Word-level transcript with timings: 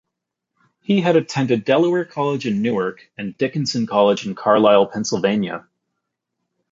He 0.81 0.99
had 1.01 1.15
attended 1.15 1.63
Delaware 1.63 2.05
College 2.05 2.47
in 2.47 2.63
Newark 2.63 3.07
and 3.19 3.37
Dickinson 3.37 3.85
College 3.85 4.25
in 4.25 4.33
Carlisle, 4.33 4.87
Pennsylvania. 4.87 5.67